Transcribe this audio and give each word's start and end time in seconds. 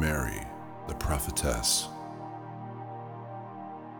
Mary, 0.00 0.40
the 0.88 0.94
prophetess. 0.94 1.88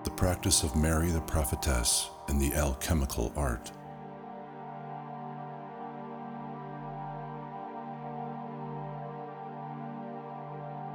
The 0.05 0.11
practice 0.11 0.63
of 0.63 0.75
Mary 0.75 1.11
the 1.11 1.21
prophetess 1.21 2.09
in 2.31 2.39
the 2.39 2.55
alchemical 2.55 3.31
art. 3.37 3.71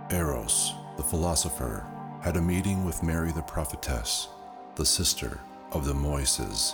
Eros, 0.09 0.73
the 0.97 1.03
philosopher, 1.03 1.85
had 2.23 2.37
a 2.37 2.41
meeting 2.41 2.83
with 2.83 3.03
Mary 3.03 3.31
the 3.31 3.43
prophetess, 3.43 4.29
the 4.73 4.85
sister 4.87 5.39
of 5.71 5.85
the 5.85 5.93
Moises. 5.93 6.73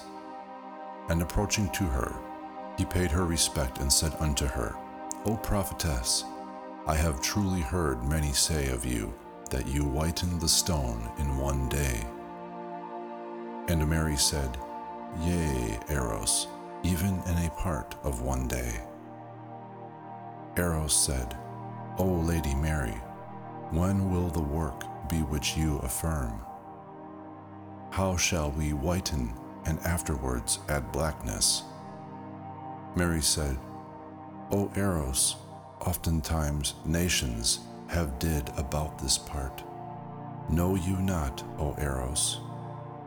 And 1.09 1.21
approaching 1.21 1.69
to 1.71 1.83
her, 1.83 2.13
he 2.77 2.85
paid 2.85 3.11
her 3.11 3.25
respect 3.25 3.79
and 3.79 3.91
said 3.91 4.15
unto 4.21 4.45
her, 4.45 4.73
O 5.25 5.35
prophetess, 5.35 6.23
I 6.87 6.95
have 6.95 7.21
truly 7.21 7.61
heard 7.61 8.03
many 8.03 8.33
say 8.33 8.69
of 8.69 8.85
you 8.85 9.13
that 9.51 9.67
you 9.67 9.83
whiten 9.83 10.39
the 10.39 10.49
stone 10.49 11.11
in 11.19 11.37
one 11.37 11.69
day. 11.69 12.05
And 13.67 13.87
Mary 13.87 14.17
said, 14.17 14.57
Yea, 15.21 15.79
Eros, 15.89 16.47
even 16.83 17.21
in 17.27 17.45
a 17.45 17.51
part 17.57 17.95
of 18.03 18.21
one 18.21 18.47
day. 18.47 18.81
Eros 20.57 20.93
said, 20.93 21.37
O 21.97 22.05
Lady 22.05 22.55
Mary, 22.55 22.99
when 23.69 24.11
will 24.11 24.29
the 24.29 24.41
work 24.41 24.83
be 25.07 25.17
which 25.17 25.55
you 25.55 25.77
affirm? 25.79 26.41
How 27.91 28.17
shall 28.17 28.51
we 28.51 28.73
whiten 28.73 29.33
and 29.65 29.79
afterwards 29.81 30.59
add 30.67 30.91
blackness? 30.91 31.63
Mary 32.95 33.21
said, 33.21 33.57
O 34.51 34.71
Eros, 34.75 35.35
oftentimes 35.81 36.75
nations 36.85 37.59
have 37.87 38.19
did 38.19 38.49
about 38.57 38.99
this 38.99 39.17
part. 39.17 39.63
Know 40.49 40.75
you 40.75 40.97
not, 40.97 41.43
O 41.59 41.75
Eros, 41.79 42.39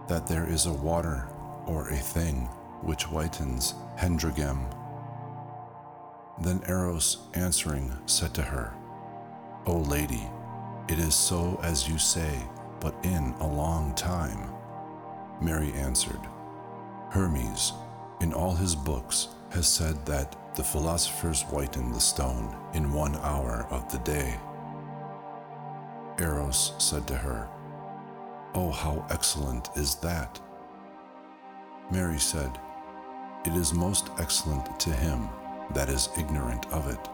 that 0.09 0.27
there 0.27 0.49
is 0.49 0.67
a 0.67 0.73
water 0.73 1.27
or 1.67 1.89
a 1.89 1.97
thing 1.97 2.49
which 2.83 3.05
whitens 3.05 3.75
Hendragem? 3.97 4.61
Then 6.41 6.63
Eros 6.69 7.19
answering 7.35 7.93
said 8.07 8.35
to 8.35 8.43
her, 8.43 8.75
O 9.67 9.79
lady, 9.79 10.29
it 10.89 10.99
is 10.99 11.15
so 11.15 11.59
as 11.63 11.89
you 11.89 11.99
say, 11.99 12.43
but 12.81 12.95
in 13.03 13.35
a 13.41 13.47
long 13.47 13.95
time. 13.95 14.51
Mary 15.41 15.73
answered, 15.73 16.21
Hermes, 17.11 17.73
in 18.21 18.33
all 18.33 18.55
his 18.55 18.75
books, 18.75 19.29
has 19.51 19.67
said 19.67 20.05
that 20.07 20.37
the 20.55 20.65
philosophers 20.65 21.43
whiten 21.43 21.93
the 21.93 22.01
stone 22.01 22.57
in 22.75 22.93
one 22.93 23.17
hour 23.17 23.67
of 23.71 23.91
the 23.91 23.99
day. 23.99 24.39
Eros 26.19 26.75
said 26.79 27.07
to 27.09 27.17
her, 27.17 27.49
Oh, 28.55 28.71
how 28.71 29.05
excellent 29.11 29.71
is 29.77 29.97
that! 29.97 30.41
Mary 31.91 32.19
said, 32.19 32.59
It 33.45 33.55
is 33.55 33.75
most 33.75 34.11
excellent 34.19 34.79
to 34.81 34.91
him 34.91 35.29
that 35.73 35.89
is 35.89 36.09
ignorant 36.17 36.67
of 36.73 36.89
it. 36.89 37.09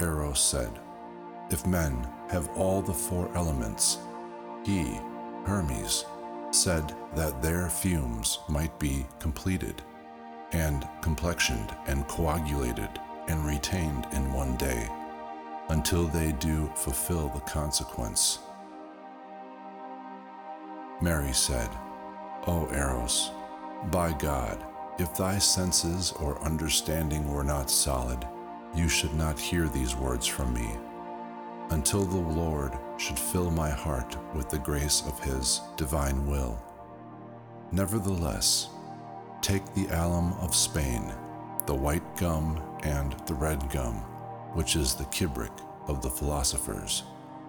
Eros 0.00 0.40
said, 0.40 0.78
if 1.48 1.64
men 1.64 2.06
have 2.28 2.48
all 2.56 2.82
the 2.82 2.92
four 2.92 3.30
elements, 3.36 3.98
he, 4.64 4.98
Hermes, 5.44 6.04
said 6.50 6.92
that 7.14 7.40
their 7.40 7.68
fumes 7.68 8.40
might 8.48 8.76
be 8.80 9.06
completed, 9.20 9.82
and 10.52 10.88
complexioned 11.00 11.74
and 11.86 12.06
coagulated 12.08 12.88
and 13.28 13.44
retained 13.44 14.06
in 14.12 14.32
one 14.32 14.56
day, 14.56 14.88
until 15.68 16.04
they 16.06 16.32
do 16.32 16.70
fulfill 16.74 17.28
the 17.28 17.40
consequence. 17.40 18.38
Mary 21.00 21.32
said, 21.32 21.68
O 22.46 22.68
Eros, 22.72 23.30
by 23.90 24.12
God, 24.12 24.64
if 24.98 25.14
thy 25.16 25.38
senses 25.38 26.12
or 26.20 26.40
understanding 26.42 27.30
were 27.30 27.44
not 27.44 27.68
solid, 27.68 28.26
you 28.74 28.88
should 28.88 29.14
not 29.14 29.38
hear 29.38 29.68
these 29.68 29.94
words 29.94 30.26
from 30.26 30.54
me 30.54 30.76
until 31.70 32.04
the 32.04 32.16
Lord 32.16 32.72
should 32.96 33.18
fill 33.18 33.50
my 33.50 33.70
heart 33.70 34.16
with 34.34 34.48
the 34.48 34.58
grace 34.58 35.02
of 35.06 35.18
His 35.20 35.60
divine 35.76 36.26
will. 36.26 36.62
Nevertheless, 37.72 38.68
take 39.46 39.74
the 39.74 39.86
alum 40.02 40.32
of 40.40 40.56
Spain, 40.56 41.14
the 41.66 41.74
white 41.74 42.16
gum 42.16 42.60
and 42.82 43.12
the 43.28 43.34
red 43.34 43.70
gum, 43.70 43.94
which 44.54 44.74
is 44.74 44.96
the 44.96 45.04
kibric 45.04 45.52
of 45.86 46.02
the 46.02 46.10
philosophers, 46.10 47.04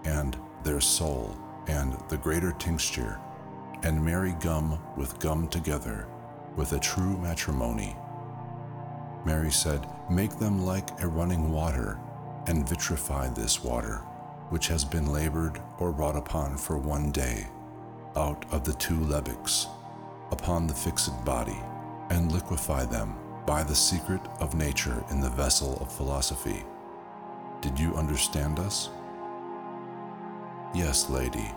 and 0.05 0.37
their 0.61 0.79
soul, 0.79 1.35
and 1.65 1.97
the 2.09 2.17
greater 2.17 2.51
tincture, 2.59 3.19
and 3.81 4.05
marry 4.05 4.33
gum 4.41 4.79
with 4.95 5.19
gum 5.19 5.47
together, 5.47 6.07
with 6.55 6.73
a 6.73 6.79
true 6.79 7.17
matrimony. 7.17 7.95
Mary 9.25 9.49
said, 9.49 9.89
Make 10.07 10.37
them 10.37 10.63
like 10.63 11.01
a 11.01 11.07
running 11.07 11.51
water 11.51 11.99
and 12.45 12.63
vitrify 12.63 13.33
this 13.33 13.63
water, 13.63 14.03
which 14.49 14.67
has 14.67 14.85
been 14.85 15.11
labored 15.11 15.59
or 15.79 15.89
wrought 15.89 16.15
upon 16.15 16.57
for 16.57 16.77
one 16.77 17.11
day, 17.11 17.47
out 18.15 18.45
of 18.51 18.65
the 18.65 18.73
two 18.73 18.99
lebics, 18.99 19.65
upon 20.31 20.67
the 20.67 20.75
fixed 20.75 21.25
body, 21.25 21.57
and 22.09 22.31
liquefy 22.31 22.85
them 22.85 23.15
by 23.45 23.63
the 23.63 23.75
secret 23.75 24.21
of 24.39 24.55
nature 24.55 25.03
in 25.09 25.21
the 25.21 25.29
vessel 25.29 25.77
of 25.81 25.91
philosophy. 25.91 26.63
Did 27.61 27.79
you 27.79 27.93
understand 27.95 28.59
us? 28.59 28.89
Yes, 30.75 31.09
lady. 31.09 31.51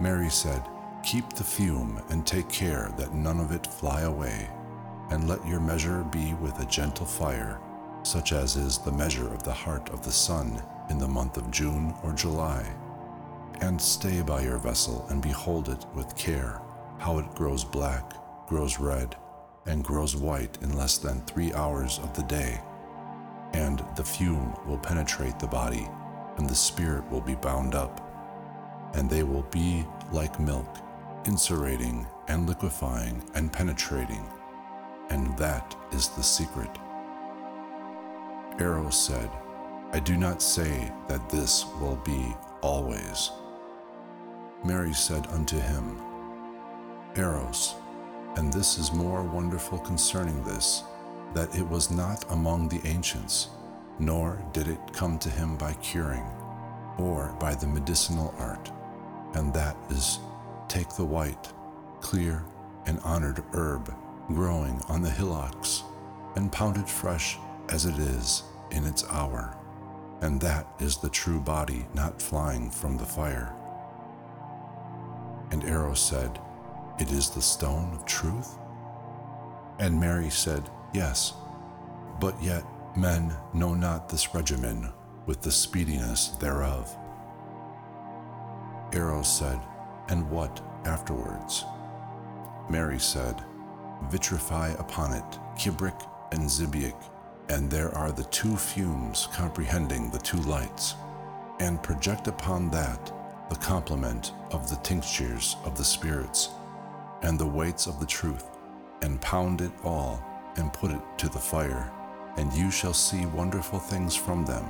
Mary 0.00 0.30
said, 0.30 0.62
Keep 1.02 1.30
the 1.30 1.44
fume 1.44 2.02
and 2.10 2.26
take 2.26 2.48
care 2.48 2.92
that 2.96 3.14
none 3.14 3.40
of 3.40 3.52
it 3.52 3.66
fly 3.66 4.02
away, 4.02 4.48
and 5.10 5.28
let 5.28 5.46
your 5.46 5.60
measure 5.60 6.04
be 6.04 6.34
with 6.34 6.58
a 6.60 6.66
gentle 6.66 7.06
fire 7.06 7.60
such 8.06 8.32
as 8.32 8.54
is 8.54 8.78
the 8.78 8.92
measure 8.92 9.26
of 9.34 9.42
the 9.42 9.52
heart 9.52 9.90
of 9.90 10.04
the 10.04 10.12
sun 10.12 10.62
in 10.90 10.98
the 10.98 11.08
month 11.08 11.36
of 11.36 11.50
June 11.50 11.92
or 12.04 12.12
July. 12.12 12.64
And 13.60 13.80
stay 13.82 14.22
by 14.22 14.42
your 14.42 14.58
vessel 14.58 15.04
and 15.10 15.20
behold 15.20 15.68
it 15.68 15.84
with 15.92 16.16
care, 16.16 16.60
how 16.98 17.18
it 17.18 17.34
grows 17.34 17.64
black, 17.64 18.12
grows 18.46 18.78
red, 18.78 19.16
and 19.66 19.84
grows 19.84 20.16
white 20.16 20.58
in 20.62 20.76
less 20.76 20.98
than 20.98 21.20
three 21.22 21.52
hours 21.54 21.98
of 21.98 22.14
the 22.14 22.22
day. 22.22 22.60
And 23.52 23.84
the 23.96 24.04
fume 24.04 24.54
will 24.66 24.78
penetrate 24.78 25.38
the 25.38 25.46
body, 25.46 25.88
and 26.36 26.48
the 26.48 26.54
spirit 26.54 27.08
will 27.10 27.20
be 27.20 27.34
bound 27.34 27.74
up, 27.74 28.00
and 28.94 29.10
they 29.10 29.22
will 29.22 29.46
be 29.50 29.84
like 30.12 30.38
milk, 30.38 30.78
incerating 31.24 32.06
and 32.28 32.48
liquefying 32.48 33.22
and 33.34 33.52
penetrating. 33.52 34.24
And 35.10 35.36
that 35.38 35.76
is 35.92 36.08
the 36.10 36.22
secret. 36.22 36.70
Eros 38.60 38.96
said, 38.98 39.30
I 39.92 40.00
do 40.00 40.16
not 40.16 40.42
say 40.42 40.92
that 41.08 41.28
this 41.30 41.64
will 41.80 41.96
be 42.04 42.34
always. 42.60 43.30
Mary 44.64 44.92
said 44.92 45.26
unto 45.28 45.58
him, 45.58 46.00
Eros, 47.16 47.76
and 48.36 48.52
this 48.52 48.78
is 48.78 48.92
more 48.92 49.22
wonderful 49.22 49.78
concerning 49.78 50.42
this, 50.44 50.84
that 51.34 51.54
it 51.56 51.66
was 51.68 51.90
not 51.90 52.24
among 52.30 52.68
the 52.68 52.86
ancients, 52.86 53.48
nor 53.98 54.38
did 54.52 54.68
it 54.68 54.92
come 54.92 55.18
to 55.18 55.30
him 55.30 55.56
by 55.56 55.72
curing, 55.74 56.24
or 56.98 57.34
by 57.40 57.54
the 57.54 57.66
medicinal 57.66 58.34
art, 58.38 58.70
and 59.34 59.52
that 59.52 59.76
is 59.90 60.18
take 60.68 60.88
the 60.90 61.04
white, 61.04 61.52
clear, 62.00 62.44
and 62.86 63.00
honored 63.00 63.42
herb 63.52 63.92
growing 64.28 64.80
on 64.88 65.02
the 65.02 65.10
hillocks, 65.10 65.82
and 66.36 66.52
pound 66.52 66.76
it 66.76 66.88
fresh 66.88 67.38
as 67.70 67.86
it 67.86 67.98
is 67.98 68.42
in 68.70 68.84
its 68.84 69.04
hour, 69.10 69.56
and 70.20 70.40
that 70.40 70.66
is 70.78 70.98
the 70.98 71.08
true 71.08 71.40
body 71.40 71.86
not 71.94 72.20
flying 72.20 72.70
from 72.70 72.96
the 72.96 73.04
fire. 73.04 73.54
And 75.50 75.64
Eros 75.64 76.00
said, 76.00 76.40
It 76.98 77.12
is 77.12 77.30
the 77.30 77.42
stone 77.42 77.92
of 77.94 78.04
truth? 78.04 78.56
And 79.78 80.00
Mary 80.00 80.30
said, 80.30 80.68
Yes, 80.94 81.34
but 82.20 82.40
yet 82.42 82.64
men 82.96 83.34
know 83.52 83.74
not 83.74 84.08
this 84.08 84.34
regimen 84.34 84.92
with 85.26 85.42
the 85.42 85.52
speediness 85.52 86.28
thereof. 86.38 86.96
Eros 88.92 89.28
said, 89.28 89.60
And 90.08 90.30
what 90.30 90.60
afterwards? 90.84 91.64
Mary 92.70 92.98
said, 92.98 93.44
Vitrify 94.10 94.78
upon 94.78 95.12
it 95.12 95.38
kibric 95.56 96.08
and 96.32 96.42
zibic 96.42 96.94
and 97.48 97.70
there 97.70 97.94
are 97.94 98.12
the 98.12 98.24
two 98.24 98.56
fumes 98.56 99.28
comprehending 99.32 100.10
the 100.10 100.18
two 100.18 100.40
lights, 100.42 100.94
and 101.60 101.82
project 101.82 102.26
upon 102.26 102.70
that 102.70 103.12
the 103.48 103.56
complement 103.56 104.32
of 104.50 104.68
the 104.68 104.76
tinctures 104.76 105.56
of 105.64 105.76
the 105.76 105.84
spirits, 105.84 106.50
and 107.22 107.38
the 107.38 107.46
weights 107.46 107.86
of 107.86 108.00
the 108.00 108.06
truth, 108.06 108.44
and 109.02 109.20
pound 109.20 109.60
it 109.60 109.72
all, 109.84 110.24
and 110.56 110.72
put 110.72 110.90
it 110.90 111.00
to 111.18 111.28
the 111.28 111.38
fire, 111.38 111.90
and 112.36 112.52
you 112.52 112.70
shall 112.70 112.94
see 112.94 113.26
wonderful 113.26 113.78
things 113.78 114.14
from 114.14 114.44
them. 114.44 114.64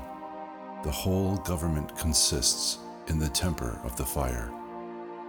The 0.82 0.90
whole 0.90 1.36
government 1.38 1.96
consists 1.96 2.78
in 3.08 3.18
the 3.18 3.28
temper 3.28 3.78
of 3.84 3.96
the 3.96 4.04
fire. 4.04 4.50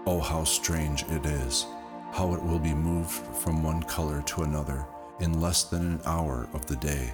Oh, 0.06 0.20
how 0.20 0.44
strange 0.44 1.04
it 1.10 1.26
is, 1.26 1.66
how 2.12 2.34
it 2.34 2.42
will 2.42 2.60
be 2.60 2.74
moved 2.74 3.12
from 3.12 3.64
one 3.64 3.84
color 3.84 4.22
to 4.24 4.44
another 4.44 4.86
in 5.20 5.42
less 5.42 5.64
than 5.64 5.82
an 5.82 6.02
hour 6.06 6.48
of 6.54 6.66
the 6.66 6.76
day, 6.78 7.14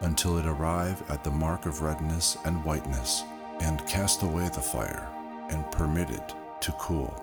until 0.00 0.38
it 0.38 0.46
arrive 0.46 1.02
at 1.10 1.22
the 1.22 1.30
mark 1.30 1.66
of 1.66 1.82
redness 1.82 2.36
and 2.44 2.64
whiteness, 2.64 3.24
and 3.60 3.86
cast 3.86 4.22
away 4.22 4.48
the 4.48 4.60
fire, 4.60 5.08
and 5.50 5.70
permit 5.70 6.10
it 6.10 6.34
to 6.60 6.72
cool, 6.72 7.14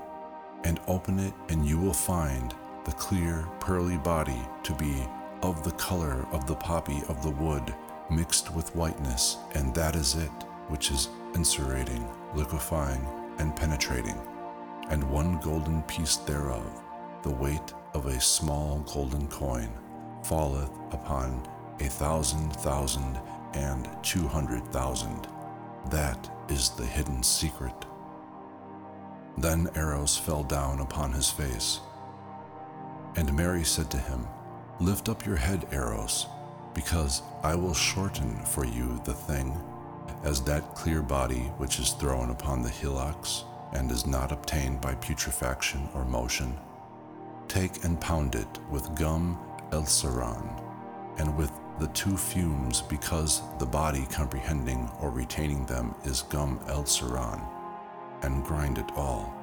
and 0.64 0.80
open 0.88 1.20
it, 1.20 1.34
and 1.50 1.66
you 1.66 1.78
will 1.78 1.94
find 1.94 2.54
the 2.86 2.92
clear, 2.92 3.48
pearly 3.60 3.98
body 3.98 4.40
to 4.64 4.74
be 4.76 5.06
of 5.42 5.64
the 5.64 5.72
color 5.72 6.26
of 6.32 6.48
the 6.48 6.56
poppy 6.56 7.02
of 7.08 7.22
the 7.24 7.30
wood 7.32 7.74
mixed 8.10 8.54
with 8.56 8.76
whiteness, 8.76 9.38
and 9.54 9.74
that 9.76 9.96
is 9.96 10.16
it 10.16 10.32
which 10.68 10.92
is 10.92 11.10
incerating, 11.36 12.08
liquefying, 12.36 13.06
and 13.38 13.56
penetrating, 13.56 14.20
and 14.90 15.04
one 15.04 15.40
golden 15.40 15.82
piece 15.84 16.18
thereof, 16.18 16.66
the 17.24 17.30
weight 17.30 17.74
of 17.94 18.06
a 18.06 18.20
small 18.20 18.80
golden 18.94 19.28
coin, 19.28 19.70
falleth 20.24 20.72
upon 20.92 21.48
a 21.80 21.86
thousand 21.86 22.52
thousand 22.58 23.20
and 23.54 23.88
two 24.04 24.28
hundred 24.28 24.64
thousand. 24.74 25.28
That 25.90 26.30
is 26.50 26.70
the 26.72 26.86
hidden 26.86 27.24
secret. 27.24 27.86
Then 29.40 29.70
Eros 29.74 30.18
fell 30.18 30.44
down 30.44 30.82
upon 30.82 31.14
his 31.14 31.30
face. 31.30 31.80
And 33.16 33.34
Mary 33.34 33.64
said 33.64 33.90
to 33.92 33.98
him, 33.98 34.28
Lift 34.82 35.08
up 35.08 35.26
your 35.26 35.38
head, 35.38 35.66
Eros, 35.72 36.28
because 36.74 37.22
I 37.42 37.56
will 37.56 37.74
shorten 37.74 38.36
for 38.46 38.66
you 38.66 39.02
the 39.06 39.14
thing, 39.14 39.58
as 40.24 40.42
that 40.44 40.76
clear 40.76 41.02
body 41.02 41.52
which 41.58 41.80
is 41.80 41.92
thrown 41.92 42.32
upon 42.32 42.62
the 42.62 42.70
hillocks 42.70 43.46
and 43.72 43.90
is 43.92 44.06
not 44.06 44.34
obtained 44.34 44.82
by 44.82 44.96
putrefaction 44.96 45.88
or 45.96 46.04
motion. 46.04 46.58
Take 47.48 47.86
and 47.86 48.00
pound 48.02 48.36
it 48.36 48.60
with 48.70 48.94
gum 48.96 49.40
elsaron, 49.72 50.62
and 51.18 51.38
with 51.38 51.52
the 51.80 51.88
two 51.88 52.18
fumes, 52.18 52.82
because 52.82 53.42
the 53.58 53.66
body 53.66 54.06
comprehending 54.12 54.90
or 55.00 55.10
retaining 55.10 55.66
them 55.66 55.96
is 56.04 56.24
gum 56.24 56.60
elsaron, 56.68 57.42
and 58.22 58.44
grind 58.44 58.78
it 58.78 58.92
all. 58.96 59.34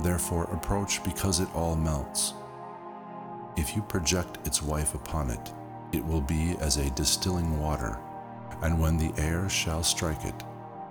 Therefore 0.00 0.44
approach 0.52 1.02
because 1.04 1.40
it 1.40 1.48
all 1.54 1.76
melts. 1.76 2.34
If 3.56 3.74
you 3.74 3.82
project 3.82 4.46
its 4.46 4.62
wife 4.62 4.94
upon 4.94 5.30
it, 5.30 5.52
it 5.92 6.04
will 6.04 6.20
be 6.20 6.56
as 6.60 6.76
a 6.76 6.90
distilling 6.90 7.58
water, 7.58 7.98
and 8.62 8.78
when 8.78 8.98
the 8.98 9.12
air 9.20 9.48
shall 9.48 9.82
strike 9.82 10.24
it, 10.24 10.44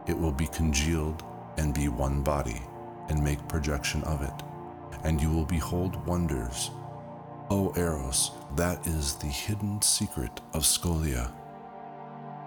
it 0.07 0.17
will 0.17 0.31
be 0.31 0.47
congealed 0.47 1.23
and 1.57 1.73
be 1.73 1.87
one 1.87 2.21
body, 2.21 2.61
and 3.09 3.23
make 3.23 3.47
projection 3.47 4.03
of 4.03 4.21
it, 4.21 4.43
and 5.03 5.21
you 5.21 5.29
will 5.29 5.45
behold 5.45 6.03
wonders. 6.07 6.71
O 7.51 7.71
Eros, 7.75 8.31
that 8.55 8.85
is 8.87 9.15
the 9.15 9.27
hidden 9.27 9.81
secret 9.81 10.41
of 10.53 10.63
Scholia. 10.63 11.31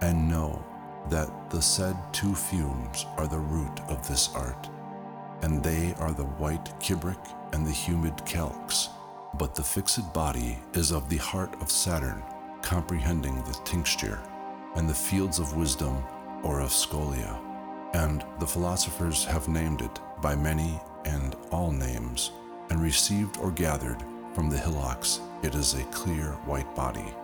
And 0.01 0.29
know 0.29 0.65
that 1.11 1.51
the 1.51 1.63
said 1.63 1.97
two 2.13 2.35
fumes 2.35 3.07
are 3.17 3.27
the 3.27 3.39
root 3.39 3.81
of 3.89 4.07
this 4.07 4.35
art, 4.35 4.69
and 5.43 5.63
they 5.63 5.95
are 5.99 6.13
the 6.13 6.25
white 6.25 6.67
kibric 6.81 7.19
and 7.53 7.67
the 7.67 7.71
humid 7.71 8.15
calx 8.27 8.91
but 9.35 9.55
the 9.55 9.63
fixed 9.63 10.13
body 10.13 10.59
is 10.75 10.91
of 10.91 11.09
the 11.09 11.17
heart 11.17 11.55
of 11.61 11.71
Saturn, 11.71 12.23
comprehending 12.63 13.37
the 13.45 13.59
tincture, 13.65 14.21
and 14.77 14.89
the 14.89 14.95
fields 14.95 15.39
of 15.39 15.57
wisdom 15.57 16.03
or 16.43 16.61
of 16.61 16.71
scolia, 16.71 17.39
And 17.95 18.25
the 18.39 18.47
philosophers 18.47 19.25
have 19.25 19.49
named 19.49 19.81
it 19.81 20.01
by 20.21 20.35
many 20.35 20.81
and 21.05 21.37
all 21.51 21.71
names, 21.71 22.33
and 22.71 22.83
received 22.83 23.39
or 23.39 23.51
gathered 23.51 24.03
from 24.35 24.51
the 24.51 24.59
hillocks 24.59 25.21
it 25.43 25.55
is 25.55 25.75
a 25.75 25.85
clear 25.85 26.33
white 26.45 26.75
body. 26.75 27.15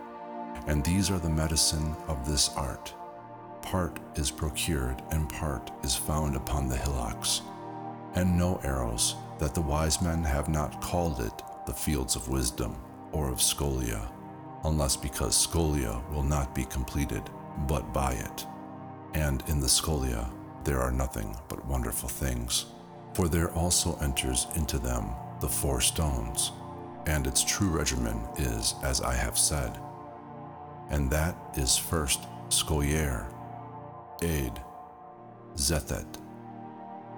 And 0.66 0.84
these 0.84 1.10
are 1.10 1.18
the 1.18 1.28
medicine 1.28 1.94
of 2.08 2.26
this 2.26 2.50
art. 2.56 2.94
Part 3.64 3.98
is 4.14 4.30
procured, 4.30 5.02
and 5.10 5.28
part 5.28 5.72
is 5.82 5.96
found 5.96 6.36
upon 6.36 6.68
the 6.68 6.76
hillocks. 6.76 7.40
And 8.14 8.38
know 8.38 8.60
Eros, 8.62 9.16
that 9.38 9.54
the 9.54 9.60
wise 9.60 10.00
men 10.00 10.22
have 10.22 10.48
not 10.48 10.80
called 10.80 11.20
it 11.20 11.42
the 11.66 11.72
fields 11.72 12.14
of 12.14 12.28
wisdom 12.28 12.76
or 13.10 13.30
of 13.30 13.38
scholia, 13.38 14.06
unless 14.64 14.96
because 14.96 15.34
scholia 15.34 16.02
will 16.12 16.22
not 16.22 16.54
be 16.54 16.64
completed 16.66 17.22
but 17.66 17.92
by 17.92 18.12
it. 18.12 18.46
And 19.14 19.42
in 19.48 19.60
the 19.60 19.66
scholia 19.66 20.30
there 20.62 20.80
are 20.80 20.92
nothing 20.92 21.34
but 21.48 21.64
wonderful 21.66 22.08
things, 22.08 22.66
for 23.14 23.28
there 23.28 23.50
also 23.52 23.98
enters 24.00 24.46
into 24.54 24.78
them 24.78 25.10
the 25.40 25.48
four 25.48 25.80
stones, 25.80 26.52
and 27.06 27.26
its 27.26 27.42
true 27.42 27.68
regimen 27.68 28.20
is 28.36 28.74
as 28.82 29.00
I 29.00 29.14
have 29.14 29.38
said. 29.38 29.78
And 30.90 31.10
that 31.10 31.34
is 31.56 31.76
first 31.76 32.26
scholiere, 32.50 33.26
aid, 34.22 34.52
zethet. 35.56 36.06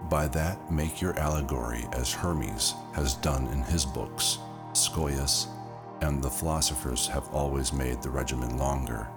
By 0.08 0.28
that 0.28 0.70
make 0.70 1.00
your 1.00 1.18
allegory 1.18 1.84
as 1.92 2.12
Hermes 2.12 2.74
has 2.94 3.14
done 3.14 3.46
in 3.48 3.62
his 3.62 3.84
books, 3.84 4.38
Scoias, 4.72 5.48
and 6.02 6.22
the 6.22 6.30
philosophers 6.30 7.06
have 7.08 7.28
always 7.32 7.72
made 7.72 8.02
the 8.02 8.10
regimen 8.10 8.58
longer, 8.58 9.08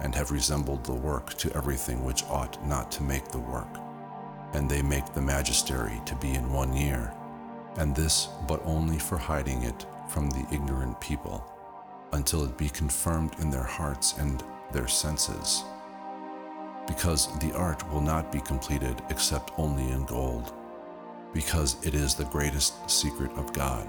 and 0.00 0.14
have 0.14 0.30
resembled 0.30 0.84
the 0.84 0.92
work 0.92 1.34
to 1.38 1.54
everything 1.56 2.04
which 2.04 2.24
ought 2.24 2.64
not 2.66 2.90
to 2.92 3.02
make 3.02 3.28
the 3.28 3.38
work. 3.38 3.78
And 4.52 4.70
they 4.70 4.82
make 4.82 5.12
the 5.12 5.20
magistery 5.20 6.04
to 6.04 6.14
be 6.16 6.34
in 6.34 6.52
one 6.52 6.76
year, 6.76 7.12
and 7.78 7.96
this 7.96 8.28
but 8.46 8.64
only 8.64 8.98
for 8.98 9.16
hiding 9.16 9.62
it 9.62 9.86
from 10.08 10.30
the 10.30 10.46
ignorant 10.52 11.00
people, 11.00 11.44
until 12.12 12.44
it 12.44 12.58
be 12.58 12.68
confirmed 12.68 13.34
in 13.40 13.50
their 13.50 13.64
hearts 13.64 14.16
and 14.18 14.44
their 14.72 14.88
senses. 14.88 15.64
Because 16.86 17.36
the 17.38 17.52
art 17.54 17.88
will 17.92 18.00
not 18.00 18.30
be 18.30 18.40
completed 18.40 19.02
except 19.10 19.52
only 19.58 19.90
in 19.90 20.04
gold 20.04 20.52
because 21.36 21.76
it 21.86 21.94
is 21.94 22.14
the 22.14 22.24
greatest 22.24 22.88
secret 22.88 23.30
of 23.32 23.52
God, 23.52 23.86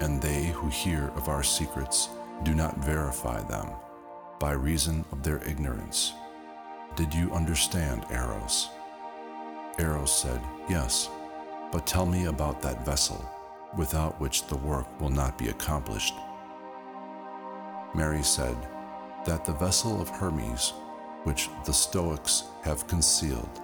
and 0.00 0.22
they 0.22 0.44
who 0.44 0.70
hear 0.70 1.12
of 1.16 1.28
our 1.28 1.42
secrets 1.42 2.08
do 2.44 2.54
not 2.54 2.78
verify 2.78 3.42
them 3.42 3.68
by 4.38 4.52
reason 4.52 5.04
of 5.12 5.22
their 5.22 5.46
ignorance. 5.46 6.14
Did 6.96 7.12
you 7.12 7.30
understand, 7.32 8.06
Eros? 8.10 8.70
Eros 9.78 10.16
said, 10.16 10.40
Yes, 10.66 11.10
but 11.70 11.86
tell 11.86 12.06
me 12.06 12.24
about 12.24 12.62
that 12.62 12.86
vessel, 12.86 13.22
without 13.76 14.18
which 14.18 14.46
the 14.46 14.56
work 14.56 14.86
will 14.98 15.10
not 15.10 15.36
be 15.36 15.48
accomplished. 15.48 16.14
Mary 17.94 18.22
said, 18.22 18.56
That 19.26 19.44
the 19.44 19.52
vessel 19.52 20.00
of 20.00 20.08
Hermes, 20.08 20.72
which 21.24 21.48
the 21.64 21.72
Stoics 21.72 22.44
have 22.62 22.86
concealed, 22.86 23.60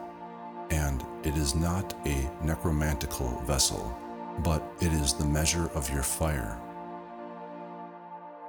and 0.70 1.04
it 1.24 1.36
is 1.36 1.54
not 1.54 1.94
a 2.06 2.30
necromantical 2.44 3.28
vessel, 3.46 3.96
but 4.44 4.62
it 4.80 4.92
is 4.92 5.14
the 5.14 5.24
measure 5.24 5.68
of 5.74 5.90
your 5.90 6.02
fire. 6.02 6.60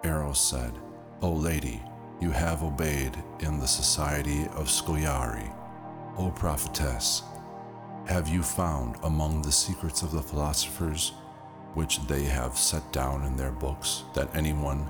Eros 0.04 0.40
said, 0.40 0.74
O 1.22 1.32
lady, 1.32 1.82
you 2.22 2.32
have 2.32 2.64
obeyed 2.64 3.18
in 3.40 3.60
the 3.60 3.68
society 3.68 4.44
of 4.56 4.68
Scoliari. 4.68 5.54
O 6.18 6.30
prophetess, 6.32 7.24
have 8.08 8.28
you 8.28 8.44
found 8.44 8.96
among 9.04 9.42
the 9.42 9.52
secrets 9.52 10.02
of 10.02 10.12
the 10.12 10.22
philosophers, 10.22 11.14
which 11.74 12.06
they 12.08 12.24
have 12.24 12.58
set 12.58 12.92
down 12.92 13.26
in 13.26 13.36
their 13.36 13.52
books, 13.52 14.04
that 14.14 14.36
anyone 14.36 14.90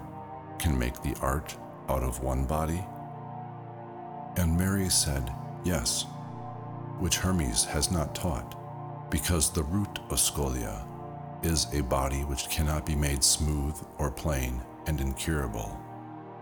can 0.58 0.78
make 0.78 1.02
the 1.02 1.16
art 1.22 1.56
out 1.88 2.04
of 2.04 2.24
one 2.24 2.46
body? 2.46 2.84
And 4.39 4.58
Mary 4.58 4.89
said, 4.89 5.31
Yes 5.63 6.05
which 7.00 7.17
Hermes 7.17 7.63
has 7.63 7.91
not 7.91 8.13
taught, 8.13 8.55
because 9.10 9.50
the 9.50 9.63
root 9.63 10.00
of 10.10 10.17
scholia 10.19 10.86
is 11.41 11.67
a 11.74 11.81
body 11.81 12.22
which 12.25 12.50
cannot 12.50 12.86
be 12.86 12.96
made 12.96 13.24
smooth 13.24 13.75
or 13.98 14.12
plain 14.12 14.62
and 14.86 15.00
incurable, 15.00 15.79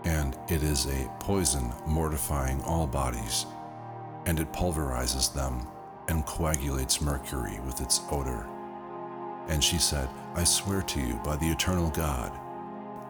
and 0.04 0.36
it 0.50 0.64
is 0.64 0.88
a 0.88 1.12
poison 1.20 1.72
mortifying 1.86 2.62
all 2.64 2.88
bodies, 2.88 3.46
and 4.26 4.40
it 4.40 4.52
pulverizes 4.52 5.30
them 5.30 5.68
and 6.08 6.26
coagulates 6.26 7.02
mercury 7.02 7.60
with 7.66 7.80
its 7.80 8.02
odor. 8.10 8.48
And 9.48 9.64
she 9.64 9.78
said, 9.78 10.10
I 10.34 10.44
swear 10.44 10.82
to 10.82 11.00
you 11.00 11.14
by 11.24 11.36
the 11.38 11.50
eternal 11.50 11.90
God 11.92 12.32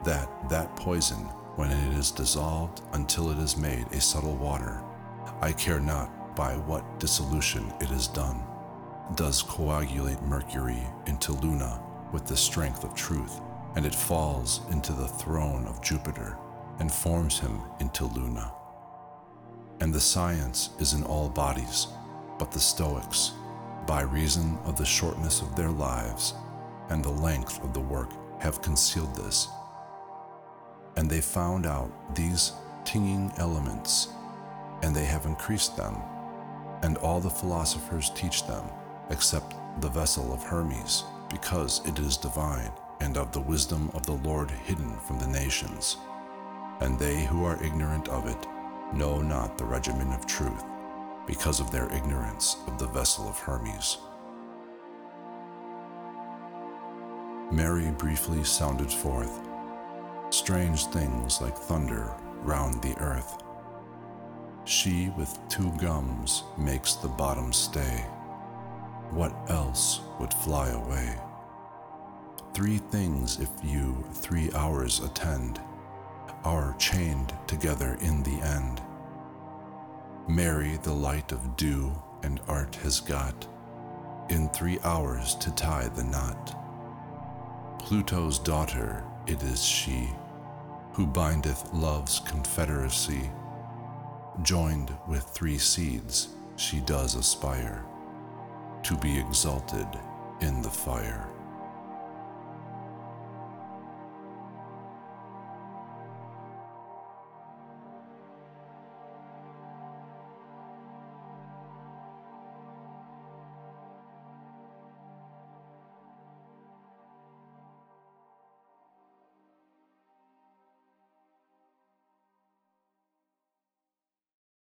that 0.03 0.29
that 0.49 0.75
poison, 0.75 1.27
when 1.57 1.71
it 1.71 1.97
is 1.97 2.11
dissolved 2.11 2.81
until 2.93 3.31
it 3.31 3.39
is 3.39 3.57
made 3.57 3.85
a 3.91 4.01
subtle 4.01 4.37
water, 4.37 4.81
I 5.41 5.51
care 5.53 5.81
not 5.81 6.35
by 6.35 6.55
what 6.55 6.99
dissolution 6.99 7.73
it 7.81 7.91
is 7.91 8.07
done, 8.07 8.43
does 9.15 9.43
coagulate 9.43 10.21
mercury 10.23 10.81
into 11.07 11.33
Luna 11.33 11.81
with 12.13 12.25
the 12.27 12.37
strength 12.37 12.83
of 12.85 12.95
truth, 12.95 13.41
and 13.75 13.85
it 13.85 13.95
falls 13.95 14.61
into 14.71 14.93
the 14.93 15.07
throne 15.07 15.67
of 15.67 15.81
Jupiter 15.83 16.37
and 16.79 16.91
forms 16.91 17.39
him 17.39 17.61
into 17.79 18.05
Luna. 18.05 18.53
and 19.79 19.93
the 19.93 19.99
science 19.99 20.71
is 20.79 20.93
in 20.93 21.03
all 21.03 21.29
bodies, 21.29 21.87
but 22.39 22.51
the 22.51 22.59
Stoics, 22.59 23.33
by 23.85 24.01
reason 24.01 24.57
of 24.65 24.77
the 24.77 24.85
shortness 24.85 25.41
of 25.41 25.55
their 25.55 25.69
lives 25.69 26.33
and 26.89 27.03
the 27.03 27.09
length 27.09 27.63
of 27.63 27.73
the 27.73 27.79
work, 27.79 28.11
have 28.41 28.61
concealed 28.61 29.15
this. 29.15 29.47
And 30.97 31.07
they 31.07 31.21
found 31.21 31.67
out 31.67 31.91
these 32.15 32.53
tinging 32.83 33.31
elements, 33.37 34.09
and 34.81 34.95
they 34.95 35.05
have 35.05 35.27
increased 35.27 35.77
them, 35.77 35.95
and 36.81 36.97
all 36.97 37.19
the 37.19 37.29
philosophers 37.29 38.09
teach 38.15 38.47
them, 38.47 38.65
except 39.11 39.53
the 39.79 39.89
vessel 39.89 40.33
of 40.33 40.43
Hermes, 40.43 41.03
because 41.29 41.85
it 41.87 41.99
is 41.99 42.17
divine, 42.17 42.71
and 42.99 43.15
of 43.15 43.31
the 43.31 43.41
wisdom 43.41 43.91
of 43.93 44.07
the 44.07 44.19
Lord 44.27 44.49
hidden 44.49 44.97
from 45.05 45.19
the 45.19 45.27
nations. 45.27 45.97
And 46.79 46.97
they 46.97 47.25
who 47.25 47.45
are 47.45 47.63
ignorant 47.63 48.09
of 48.09 48.27
it 48.27 48.47
know 48.91 49.21
not 49.21 49.55
the 49.57 49.65
regimen 49.65 50.11
of 50.13 50.25
truth, 50.25 50.63
because 51.27 51.59
of 51.59 51.69
their 51.69 51.93
ignorance 51.93 52.57
of 52.65 52.79
the 52.79 52.87
vessel 52.87 53.29
of 53.29 53.37
Hermes. 53.37 53.99
Mary 57.51 57.91
briefly 57.91 58.43
sounded 58.43 58.91
forth 58.91 59.46
strange 60.29 60.85
things 60.87 61.41
like 61.41 61.57
thunder 61.57 62.13
round 62.43 62.81
the 62.81 62.95
earth. 62.99 63.43
She 64.65 65.11
with 65.17 65.39
two 65.49 65.71
gums 65.77 66.43
makes 66.57 66.93
the 66.95 67.07
bottom 67.07 67.53
stay. 67.53 68.05
What 69.11 69.33
else 69.49 70.01
would 70.19 70.33
fly 70.33 70.69
away? 70.69 71.15
Three 72.53 72.77
things 72.77 73.39
if 73.39 73.49
you 73.63 74.03
three 74.13 74.51
hours 74.53 74.99
attend 74.99 75.61
are 76.43 76.75
chained 76.77 77.33
together 77.47 77.97
in 78.01 78.23
the 78.23 78.41
end. 78.45 78.81
Mary, 80.27 80.77
the 80.83 80.93
light 80.93 81.31
of 81.31 81.55
dew 81.55 81.91
and 82.23 82.41
art 82.47 82.75
has 82.75 82.99
got 82.99 83.47
in 84.29 84.49
three 84.49 84.79
hours 84.83 85.35
to 85.35 85.51
tie 85.51 85.87
the 85.89 86.03
knot. 86.03 86.55
Pluto's 87.79 88.39
daughter, 88.39 89.03
it 89.27 89.43
is 89.43 89.63
she, 89.63 90.09
who 90.93 91.05
bindeth 91.05 91.71
love's 91.73 92.19
confederacy. 92.21 93.29
Joined 94.41 94.95
with 95.07 95.23
three 95.23 95.57
seeds, 95.57 96.29
she 96.55 96.79
does 96.81 97.15
aspire 97.15 97.85
to 98.83 98.97
be 98.97 99.19
exalted 99.19 99.87
in 100.41 100.61
the 100.61 100.69
fire. 100.69 101.27